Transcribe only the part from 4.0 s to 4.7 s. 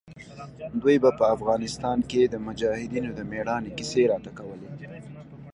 راته کولې.